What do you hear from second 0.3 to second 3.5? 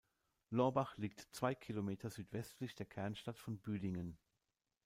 Lorbach liegt zwei Kilometer südwestlich der Kernstadt